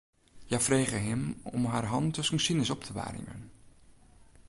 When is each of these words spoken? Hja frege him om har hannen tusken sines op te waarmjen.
Hja 0.47 0.59
frege 0.67 0.95
him 1.07 1.21
om 1.55 1.65
har 1.73 1.89
hannen 1.91 2.11
tusken 2.17 2.43
sines 2.45 2.69
op 2.77 2.83
te 2.89 2.93
waarmjen. 2.99 3.41